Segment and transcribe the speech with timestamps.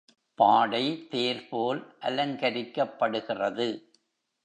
[0.39, 1.07] பாடை
[1.09, 3.69] தேர் போல் அலங்கரிக்கப்படுகிறது.